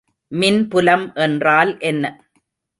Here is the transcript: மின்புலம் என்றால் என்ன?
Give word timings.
மின்புலம் 0.31 1.05
என்றால் 1.17 1.77
என்ன? 1.79 2.03